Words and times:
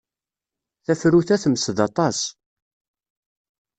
Tafrut-a 0.85 1.37
temsed 1.43 1.77
aṭas. 1.87 2.19